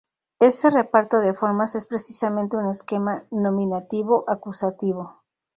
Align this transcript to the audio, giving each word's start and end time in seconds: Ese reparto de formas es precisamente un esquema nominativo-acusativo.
Ese 0.39 0.71
reparto 0.71 1.19
de 1.19 1.35
formas 1.35 1.75
es 1.75 1.85
precisamente 1.85 2.57
un 2.57 2.67
esquema 2.71 3.23
nominativo-acusativo. 3.29 5.21